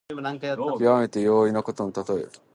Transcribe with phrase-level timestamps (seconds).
[0.79, 2.25] きわめて容易なことのたとえ。